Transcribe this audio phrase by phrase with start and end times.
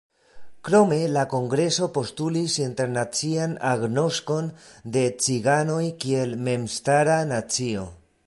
[0.67, 4.49] Krome la kongreso postulis internacian agnoskon
[4.95, 7.85] de ciganoj kiel memstara nacio.